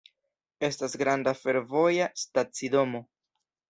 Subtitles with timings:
[0.67, 3.09] Estas granda fervoja stacidomo.